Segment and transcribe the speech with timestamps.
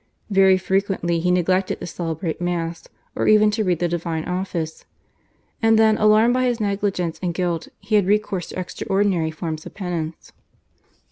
[0.31, 4.83] Very frequently he neglected to celebrate Mass or even to read the divine office,
[5.61, 9.75] and then alarmed by his negligence and guilt he had recourse to extraordinary forms of
[9.75, 10.31] penance.